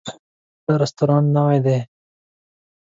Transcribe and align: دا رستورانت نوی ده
دا 0.65 0.73
رستورانت 0.81 1.27
نوی 1.35 1.59
ده 1.65 1.77